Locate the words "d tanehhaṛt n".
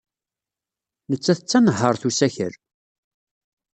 1.43-2.07